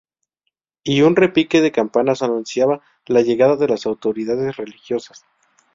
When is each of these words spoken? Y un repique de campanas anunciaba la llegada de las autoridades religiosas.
Y 0.83 1.01
un 1.03 1.15
repique 1.15 1.61
de 1.61 1.71
campanas 1.71 2.23
anunciaba 2.23 2.81
la 3.05 3.21
llegada 3.21 3.55
de 3.55 3.67
las 3.67 3.85
autoridades 3.85 4.55
religiosas. 4.57 5.25